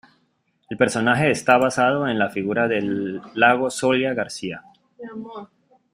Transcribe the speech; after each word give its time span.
El 0.67 0.77
personaje 0.77 1.29
está 1.29 1.59
basado 1.59 2.07
en 2.07 2.17
la 2.17 2.31
figura 2.31 2.67
de 2.67 3.19
Iago 3.35 3.69
Solla 3.69 4.15
García. 4.15 4.63